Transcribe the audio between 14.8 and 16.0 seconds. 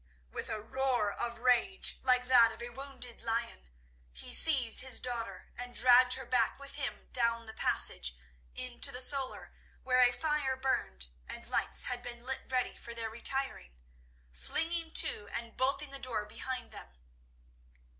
to and bolting the